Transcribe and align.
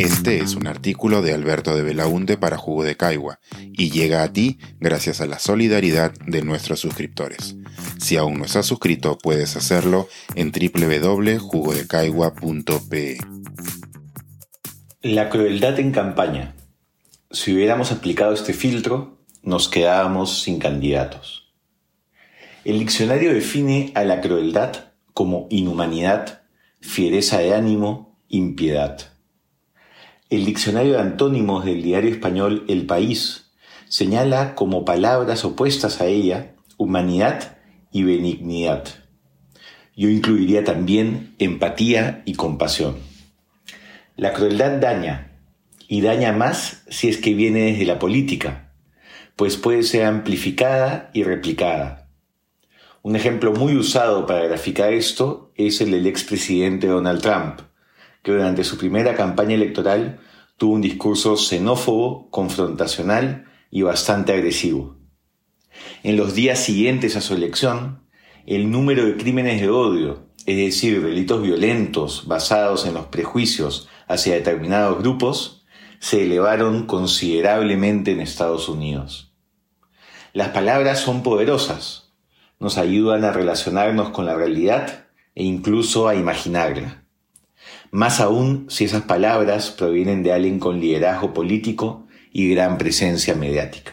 Este 0.00 0.38
es 0.38 0.54
un 0.54 0.66
artículo 0.66 1.20
de 1.20 1.34
Alberto 1.34 1.76
de 1.76 1.82
Belaunte 1.82 2.38
para 2.38 2.56
Jugo 2.56 2.84
de 2.84 2.96
Caigua 2.96 3.38
y 3.58 3.90
llega 3.90 4.22
a 4.22 4.32
ti 4.32 4.58
gracias 4.78 5.20
a 5.20 5.26
la 5.26 5.38
solidaridad 5.38 6.14
de 6.26 6.40
nuestros 6.40 6.80
suscriptores. 6.80 7.56
Si 7.98 8.16
aún 8.16 8.38
no 8.38 8.46
estás 8.46 8.64
suscrito, 8.64 9.18
puedes 9.18 9.56
hacerlo 9.56 10.08
en 10.36 10.52
www.jugodecaigua.pe. 10.52 13.18
La 15.02 15.28
crueldad 15.28 15.78
en 15.78 15.92
campaña. 15.92 16.54
Si 17.30 17.52
hubiéramos 17.52 17.92
aplicado 17.92 18.32
este 18.32 18.54
filtro, 18.54 19.18
nos 19.42 19.68
quedábamos 19.68 20.44
sin 20.44 20.58
candidatos. 20.58 21.52
El 22.64 22.78
diccionario 22.78 23.34
define 23.34 23.92
a 23.94 24.04
la 24.04 24.22
crueldad 24.22 24.92
como 25.12 25.46
inhumanidad, 25.50 26.40
fiereza 26.80 27.40
de 27.40 27.52
ánimo, 27.52 28.18
impiedad. 28.28 29.10
El 30.30 30.44
diccionario 30.44 30.92
de 30.92 31.00
antónimos 31.00 31.64
del 31.64 31.82
diario 31.82 32.08
español 32.08 32.64
El 32.68 32.86
País 32.86 33.50
señala 33.88 34.54
como 34.54 34.84
palabras 34.84 35.44
opuestas 35.44 36.00
a 36.00 36.06
ella 36.06 36.54
humanidad 36.76 37.58
y 37.90 38.04
benignidad. 38.04 38.84
Yo 39.96 40.08
incluiría 40.08 40.62
también 40.62 41.34
empatía 41.40 42.22
y 42.26 42.34
compasión. 42.34 42.98
La 44.14 44.32
crueldad 44.32 44.78
daña, 44.78 45.32
y 45.88 46.00
daña 46.00 46.30
más 46.30 46.84
si 46.88 47.08
es 47.08 47.18
que 47.18 47.34
viene 47.34 47.72
desde 47.72 47.84
la 47.84 47.98
política, 47.98 48.72
pues 49.34 49.56
puede 49.56 49.82
ser 49.82 50.04
amplificada 50.04 51.10
y 51.12 51.24
replicada. 51.24 52.08
Un 53.02 53.16
ejemplo 53.16 53.52
muy 53.52 53.76
usado 53.76 54.26
para 54.26 54.44
graficar 54.44 54.92
esto 54.92 55.50
es 55.56 55.80
el 55.80 55.90
del 55.90 56.06
expresidente 56.06 56.86
Donald 56.86 57.20
Trump, 57.20 57.62
que 58.22 58.32
durante 58.32 58.64
su 58.64 58.76
primera 58.76 59.14
campaña 59.14 59.54
electoral 59.54 60.20
tuvo 60.56 60.74
un 60.74 60.80
discurso 60.80 61.36
xenófobo, 61.36 62.28
confrontacional 62.30 63.46
y 63.70 63.82
bastante 63.82 64.32
agresivo. 64.32 64.96
En 66.02 66.16
los 66.16 66.34
días 66.34 66.58
siguientes 66.58 67.16
a 67.16 67.20
su 67.20 67.34
elección, 67.34 68.02
el 68.46 68.70
número 68.70 69.04
de 69.04 69.16
crímenes 69.16 69.60
de 69.60 69.70
odio, 69.70 70.26
es 70.46 70.56
decir, 70.56 71.02
delitos 71.02 71.42
violentos 71.42 72.26
basados 72.26 72.86
en 72.86 72.94
los 72.94 73.06
prejuicios 73.06 73.88
hacia 74.08 74.34
determinados 74.34 74.98
grupos, 74.98 75.64
se 76.00 76.24
elevaron 76.24 76.86
considerablemente 76.86 78.12
en 78.12 78.20
Estados 78.20 78.68
Unidos. 78.68 79.32
Las 80.32 80.48
palabras 80.48 81.00
son 81.00 81.22
poderosas, 81.22 82.12
nos 82.58 82.78
ayudan 82.78 83.24
a 83.24 83.32
relacionarnos 83.32 84.10
con 84.10 84.26
la 84.26 84.34
realidad 84.34 85.06
e 85.34 85.44
incluso 85.44 86.08
a 86.08 86.14
imaginarla. 86.14 87.04
Más 87.90 88.20
aún 88.20 88.66
si 88.68 88.84
esas 88.84 89.02
palabras 89.02 89.70
provienen 89.70 90.22
de 90.22 90.32
alguien 90.32 90.60
con 90.60 90.80
liderazgo 90.80 91.34
político 91.34 92.06
y 92.32 92.48
gran 92.54 92.78
presencia 92.78 93.34
mediática. 93.34 93.92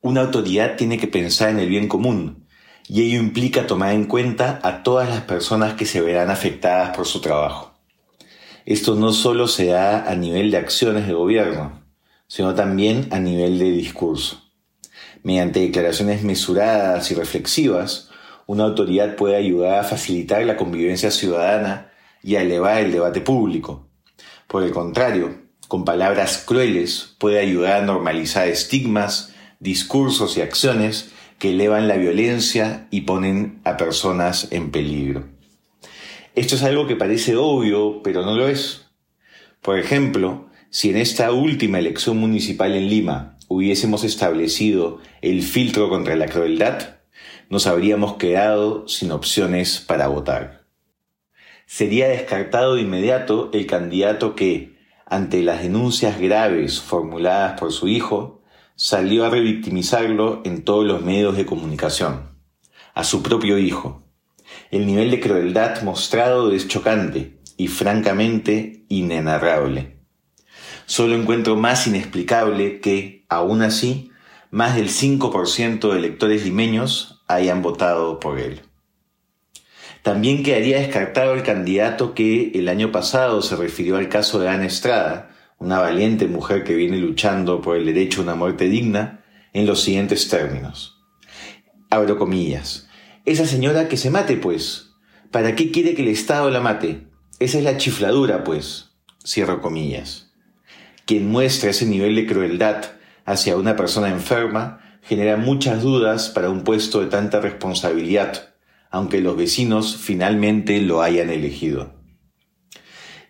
Una 0.00 0.20
autoridad 0.22 0.76
tiene 0.76 0.96
que 0.96 1.08
pensar 1.08 1.50
en 1.50 1.58
el 1.58 1.68
bien 1.68 1.88
común, 1.88 2.46
y 2.88 3.02
ello 3.02 3.20
implica 3.20 3.66
tomar 3.66 3.92
en 3.92 4.04
cuenta 4.04 4.60
a 4.62 4.82
todas 4.82 5.08
las 5.08 5.22
personas 5.22 5.74
que 5.74 5.84
se 5.84 6.00
verán 6.00 6.30
afectadas 6.30 6.96
por 6.96 7.06
su 7.06 7.20
trabajo. 7.20 7.74
Esto 8.66 8.94
no 8.94 9.12
solo 9.12 9.48
se 9.48 9.66
da 9.66 10.08
a 10.08 10.14
nivel 10.14 10.52
de 10.52 10.58
acciones 10.58 11.06
de 11.08 11.12
gobierno, 11.12 11.84
sino 12.28 12.54
también 12.54 13.08
a 13.10 13.18
nivel 13.18 13.58
de 13.58 13.70
discurso. 13.72 14.44
Mediante 15.24 15.60
declaraciones 15.60 16.22
mesuradas 16.22 17.10
y 17.10 17.14
reflexivas, 17.14 18.10
una 18.46 18.64
autoridad 18.64 19.16
puede 19.16 19.36
ayudar 19.36 19.80
a 19.80 19.84
facilitar 19.84 20.44
la 20.44 20.56
convivencia 20.56 21.10
ciudadana 21.10 21.89
y 22.22 22.36
a 22.36 22.42
elevar 22.42 22.78
el 22.78 22.92
debate 22.92 23.20
público. 23.20 23.88
Por 24.46 24.62
el 24.62 24.72
contrario, 24.72 25.38
con 25.68 25.84
palabras 25.84 26.42
crueles 26.46 27.14
puede 27.18 27.38
ayudar 27.38 27.82
a 27.82 27.86
normalizar 27.86 28.48
estigmas, 28.48 29.32
discursos 29.60 30.36
y 30.36 30.40
acciones 30.40 31.12
que 31.38 31.50
elevan 31.50 31.88
la 31.88 31.96
violencia 31.96 32.88
y 32.90 33.02
ponen 33.02 33.60
a 33.64 33.76
personas 33.76 34.48
en 34.50 34.70
peligro. 34.70 35.28
Esto 36.34 36.56
es 36.56 36.62
algo 36.62 36.86
que 36.86 36.96
parece 36.96 37.36
obvio, 37.36 38.02
pero 38.02 38.22
no 38.22 38.34
lo 38.34 38.48
es. 38.48 38.86
Por 39.62 39.78
ejemplo, 39.78 40.48
si 40.70 40.90
en 40.90 40.96
esta 40.96 41.32
última 41.32 41.78
elección 41.78 42.18
municipal 42.18 42.74
en 42.74 42.88
Lima 42.88 43.36
hubiésemos 43.48 44.04
establecido 44.04 44.98
el 45.22 45.42
filtro 45.42 45.88
contra 45.88 46.16
la 46.16 46.26
crueldad, 46.26 46.96
nos 47.48 47.66
habríamos 47.66 48.14
quedado 48.14 48.86
sin 48.86 49.10
opciones 49.10 49.80
para 49.80 50.06
votar 50.08 50.59
sería 51.70 52.08
descartado 52.08 52.74
de 52.74 52.82
inmediato 52.82 53.48
el 53.52 53.64
candidato 53.64 54.34
que, 54.34 54.76
ante 55.06 55.40
las 55.40 55.62
denuncias 55.62 56.18
graves 56.18 56.80
formuladas 56.80 57.60
por 57.60 57.70
su 57.70 57.86
hijo, 57.86 58.42
salió 58.74 59.24
a 59.24 59.30
revictimizarlo 59.30 60.42
en 60.44 60.64
todos 60.64 60.84
los 60.84 61.02
medios 61.02 61.36
de 61.36 61.46
comunicación, 61.46 62.32
a 62.92 63.04
su 63.04 63.22
propio 63.22 63.56
hijo. 63.56 64.02
El 64.72 64.84
nivel 64.84 65.12
de 65.12 65.20
crueldad 65.20 65.82
mostrado 65.82 66.50
es 66.50 66.66
chocante 66.66 67.38
y 67.56 67.68
francamente 67.68 68.84
inenarrable. 68.88 70.00
Solo 70.86 71.14
encuentro 71.14 71.54
más 71.54 71.86
inexplicable 71.86 72.80
que, 72.80 73.26
aún 73.28 73.62
así, 73.62 74.10
más 74.50 74.74
del 74.74 74.88
5% 74.88 75.92
de 75.92 75.98
electores 75.98 76.44
limeños 76.44 77.22
hayan 77.28 77.62
votado 77.62 78.18
por 78.18 78.40
él. 78.40 78.60
También 80.02 80.42
quedaría 80.42 80.78
descartado 80.78 81.34
el 81.34 81.42
candidato 81.42 82.14
que 82.14 82.52
el 82.54 82.68
año 82.68 82.90
pasado 82.90 83.42
se 83.42 83.56
refirió 83.56 83.96
al 83.96 84.08
caso 84.08 84.40
de 84.40 84.48
Ana 84.48 84.66
Estrada, 84.66 85.30
una 85.58 85.78
valiente 85.78 86.26
mujer 86.26 86.64
que 86.64 86.74
viene 86.74 86.96
luchando 86.96 87.60
por 87.60 87.76
el 87.76 87.84
derecho 87.84 88.20
a 88.20 88.24
una 88.24 88.34
muerte 88.34 88.68
digna, 88.68 89.24
en 89.52 89.66
los 89.66 89.82
siguientes 89.82 90.28
términos. 90.28 91.02
Abro 91.90 92.16
comillas. 92.18 92.88
Esa 93.26 93.44
señora 93.44 93.88
que 93.88 93.96
se 93.96 94.10
mate, 94.10 94.36
pues. 94.36 94.92
¿Para 95.30 95.54
qué 95.54 95.70
quiere 95.70 95.94
que 95.94 96.02
el 96.02 96.08
Estado 96.08 96.50
la 96.50 96.60
mate? 96.60 97.08
Esa 97.38 97.58
es 97.58 97.64
la 97.64 97.76
chifladura, 97.76 98.44
pues. 98.44 98.92
Cierro 99.26 99.60
comillas. 99.60 100.32
Quien 101.04 101.28
muestra 101.28 101.70
ese 101.70 101.84
nivel 101.84 102.14
de 102.14 102.26
crueldad 102.26 102.84
hacia 103.26 103.56
una 103.56 103.76
persona 103.76 104.08
enferma 104.08 104.80
genera 105.02 105.36
muchas 105.36 105.82
dudas 105.82 106.30
para 106.30 106.48
un 106.48 106.62
puesto 106.62 107.00
de 107.00 107.06
tanta 107.06 107.40
responsabilidad 107.40 108.49
aunque 108.90 109.20
los 109.20 109.36
vecinos 109.36 109.96
finalmente 109.96 110.80
lo 110.82 111.02
hayan 111.02 111.30
elegido. 111.30 111.94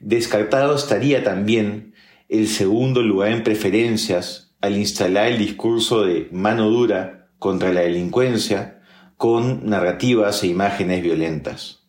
Descartado 0.00 0.74
estaría 0.74 1.22
también 1.22 1.94
el 2.28 2.48
segundo 2.48 3.02
lugar 3.02 3.32
en 3.32 3.42
preferencias 3.42 4.56
al 4.60 4.76
instalar 4.76 5.28
el 5.28 5.38
discurso 5.38 6.04
de 6.04 6.28
mano 6.32 6.70
dura 6.70 7.30
contra 7.38 7.72
la 7.72 7.80
delincuencia 7.80 8.80
con 9.16 9.66
narrativas 9.68 10.42
e 10.42 10.46
imágenes 10.46 11.02
violentas. 11.02 11.80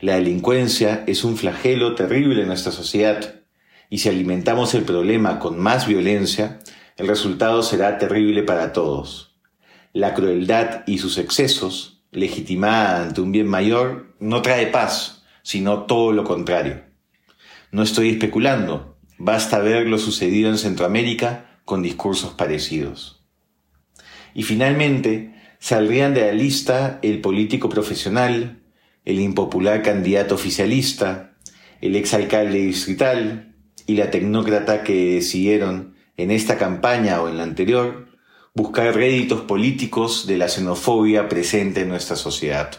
La 0.00 0.14
delincuencia 0.14 1.04
es 1.06 1.24
un 1.24 1.36
flagelo 1.36 1.94
terrible 1.94 2.42
en 2.42 2.48
nuestra 2.48 2.72
sociedad 2.72 3.42
y 3.90 3.98
si 3.98 4.08
alimentamos 4.08 4.74
el 4.74 4.82
problema 4.82 5.38
con 5.38 5.58
más 5.58 5.86
violencia, 5.86 6.60
el 6.96 7.08
resultado 7.08 7.62
será 7.62 7.98
terrible 7.98 8.42
para 8.42 8.72
todos. 8.72 9.38
La 9.92 10.14
crueldad 10.14 10.82
y 10.86 10.98
sus 10.98 11.18
excesos 11.18 11.95
legitimada 12.16 13.02
ante 13.02 13.20
un 13.20 13.30
bien 13.30 13.46
mayor, 13.46 14.16
no 14.18 14.40
trae 14.40 14.68
paz, 14.68 15.22
sino 15.42 15.82
todo 15.82 16.12
lo 16.12 16.24
contrario. 16.24 16.82
No 17.70 17.82
estoy 17.82 18.08
especulando, 18.08 18.96
basta 19.18 19.58
ver 19.58 19.86
lo 19.86 19.98
sucedido 19.98 20.48
en 20.48 20.56
Centroamérica 20.56 21.60
con 21.66 21.82
discursos 21.82 22.32
parecidos. 22.32 23.22
Y 24.34 24.44
finalmente, 24.44 25.34
saldrían 25.58 26.14
de 26.14 26.22
la 26.22 26.32
lista 26.32 26.98
el 27.02 27.20
político 27.20 27.68
profesional, 27.68 28.62
el 29.04 29.20
impopular 29.20 29.82
candidato 29.82 30.36
oficialista, 30.36 31.36
el 31.82 31.96
exalcalde 31.96 32.58
distrital 32.58 33.54
y 33.86 33.96
la 33.96 34.10
tecnócrata 34.10 34.82
que 34.84 35.16
decidieron 35.16 35.94
en 36.16 36.30
esta 36.30 36.56
campaña 36.56 37.20
o 37.20 37.28
en 37.28 37.36
la 37.36 37.42
anterior 37.42 38.05
buscar 38.56 38.94
réditos 38.94 39.42
políticos 39.42 40.26
de 40.26 40.38
la 40.38 40.48
xenofobia 40.48 41.28
presente 41.28 41.82
en 41.82 41.90
nuestra 41.90 42.16
sociedad. 42.16 42.70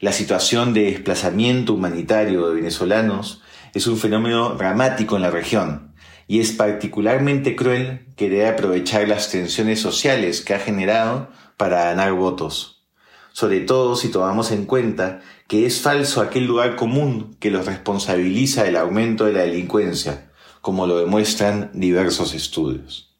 La 0.00 0.10
situación 0.10 0.72
de 0.72 0.84
desplazamiento 0.84 1.74
humanitario 1.74 2.48
de 2.48 2.54
venezolanos 2.54 3.42
es 3.74 3.86
un 3.86 3.98
fenómeno 3.98 4.54
dramático 4.54 5.16
en 5.16 5.22
la 5.22 5.30
región 5.30 5.92
y 6.26 6.40
es 6.40 6.52
particularmente 6.52 7.56
cruel 7.56 8.06
querer 8.16 8.54
aprovechar 8.54 9.06
las 9.06 9.30
tensiones 9.30 9.80
sociales 9.80 10.40
que 10.40 10.54
ha 10.54 10.58
generado 10.58 11.28
para 11.58 11.84
ganar 11.84 12.14
votos, 12.14 12.86
sobre 13.32 13.60
todo 13.60 13.96
si 13.96 14.08
tomamos 14.08 14.50
en 14.50 14.64
cuenta 14.64 15.20
que 15.46 15.66
es 15.66 15.82
falso 15.82 16.22
aquel 16.22 16.46
lugar 16.46 16.76
común 16.76 17.36
que 17.38 17.50
los 17.50 17.66
responsabiliza 17.66 18.64
del 18.64 18.76
aumento 18.76 19.26
de 19.26 19.34
la 19.34 19.40
delincuencia, 19.40 20.30
como 20.62 20.86
lo 20.86 20.98
demuestran 20.98 21.70
diversos 21.74 22.32
estudios. 22.32 23.10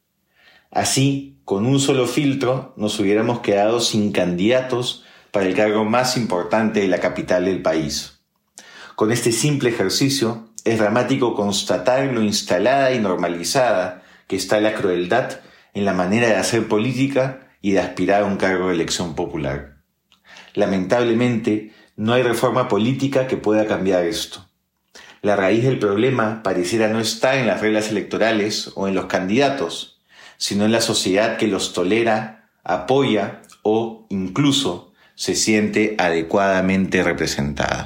Así, 0.70 1.39
con 1.50 1.66
un 1.66 1.80
solo 1.80 2.06
filtro, 2.06 2.74
nos 2.76 3.00
hubiéramos 3.00 3.40
quedado 3.40 3.80
sin 3.80 4.12
candidatos 4.12 5.02
para 5.32 5.46
el 5.46 5.56
cargo 5.56 5.84
más 5.84 6.16
importante 6.16 6.78
de 6.78 6.86
la 6.86 7.00
capital 7.00 7.46
del 7.46 7.60
país. 7.60 8.20
Con 8.94 9.10
este 9.10 9.32
simple 9.32 9.70
ejercicio, 9.70 10.52
es 10.64 10.78
dramático 10.78 11.34
constatar 11.34 12.04
lo 12.04 12.22
instalada 12.22 12.92
y 12.94 13.00
normalizada 13.00 14.04
que 14.28 14.36
está 14.36 14.60
la 14.60 14.74
crueldad 14.74 15.40
en 15.74 15.84
la 15.84 15.92
manera 15.92 16.28
de 16.28 16.36
hacer 16.36 16.68
política 16.68 17.48
y 17.60 17.72
de 17.72 17.80
aspirar 17.80 18.22
a 18.22 18.26
un 18.26 18.36
cargo 18.36 18.68
de 18.68 18.74
elección 18.74 19.16
popular. 19.16 19.78
Lamentablemente, 20.54 21.72
no 21.96 22.12
hay 22.12 22.22
reforma 22.22 22.68
política 22.68 23.26
que 23.26 23.36
pueda 23.36 23.66
cambiar 23.66 24.04
esto. 24.04 24.46
La 25.20 25.34
raíz 25.34 25.64
del 25.64 25.80
problema 25.80 26.44
pareciera 26.44 26.86
no 26.86 27.00
estar 27.00 27.36
en 27.38 27.48
las 27.48 27.60
reglas 27.60 27.90
electorales 27.90 28.70
o 28.76 28.86
en 28.86 28.94
los 28.94 29.06
candidatos, 29.06 29.99
sino 30.40 30.64
en 30.64 30.72
la 30.72 30.80
sociedad 30.80 31.36
que 31.36 31.46
los 31.46 31.72
tolera, 31.74 32.50
apoya 32.64 33.42
o 33.62 34.06
incluso 34.08 34.94
se 35.14 35.36
siente 35.36 35.94
adecuadamente 35.98 37.02
representada. 37.02 37.84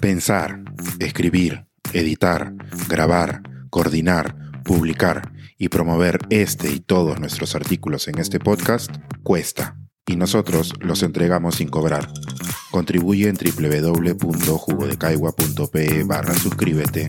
Pensar, 0.00 0.60
escribir, 0.98 1.64
editar, 1.94 2.52
grabar, 2.88 3.40
coordinar, 3.70 4.36
publicar 4.64 5.32
y 5.56 5.70
promover 5.70 6.18
este 6.28 6.70
y 6.70 6.80
todos 6.80 7.18
nuestros 7.18 7.54
artículos 7.54 8.06
en 8.08 8.18
este 8.18 8.38
podcast 8.38 8.94
cuesta 9.22 9.78
y 10.06 10.16
nosotros 10.16 10.74
los 10.80 11.02
entregamos 11.02 11.54
sin 11.56 11.68
cobrar. 11.68 12.06
Contribuye 12.70 13.28
en 13.28 13.36
www.jugodecaigua.pe 13.36 16.04
barra 16.04 16.34
suscríbete 16.34 17.08